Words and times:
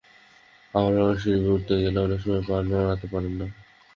আমার 0.73 0.93
বাবা 0.97 1.13
সিঁড়ি 1.15 1.39
বেয়ে 1.39 1.53
উঠতে 1.55 1.73
গেলে 1.83 1.99
অনেক 2.01 2.19
সময় 2.23 2.43
পা 2.47 2.55
নাড়াতে 2.69 3.05
পারে 3.13 3.29
না। 3.31 3.47